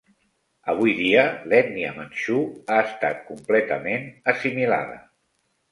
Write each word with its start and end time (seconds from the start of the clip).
Avui 0.71 0.93
dia, 1.01 1.25
l'ètnia 1.51 1.91
manxú 1.99 2.41
ha 2.69 2.81
estat 2.89 3.23
completament 3.31 4.13
assimilada. 4.37 5.03